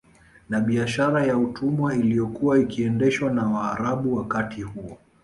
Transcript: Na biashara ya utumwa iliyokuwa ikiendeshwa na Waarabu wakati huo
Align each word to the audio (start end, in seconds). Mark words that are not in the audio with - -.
Na 0.49 0.59
biashara 0.61 1.25
ya 1.25 1.37
utumwa 1.37 1.95
iliyokuwa 1.95 2.59
ikiendeshwa 2.59 3.31
na 3.31 3.45
Waarabu 3.47 4.15
wakati 4.15 4.61
huo 4.61 4.97